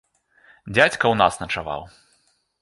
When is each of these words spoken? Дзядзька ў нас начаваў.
Дзядзька 0.77 1.05
ў 1.11 1.15
нас 1.21 1.37
начаваў. 1.43 1.81